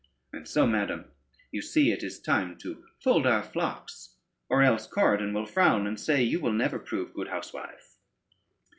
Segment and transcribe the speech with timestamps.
[0.33, 1.11] And so, madam,
[1.51, 4.15] you see it is time to fold our flocks,
[4.49, 7.97] or else Corydon will frown and say you will never prove good housewife."